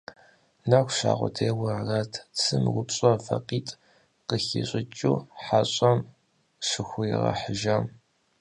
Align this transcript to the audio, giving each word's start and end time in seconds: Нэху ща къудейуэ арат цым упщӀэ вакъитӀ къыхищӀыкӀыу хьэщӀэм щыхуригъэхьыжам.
Нэху 0.69 0.91
ща 0.97 1.11
къудейуэ 1.19 1.69
арат 1.79 2.11
цым 2.39 2.63
упщӀэ 2.79 3.11
вакъитӀ 3.25 3.77
къыхищӀыкӀыу 4.27 5.17
хьэщӀэм 5.43 5.99
щыхуригъэхьыжам. 6.67 7.85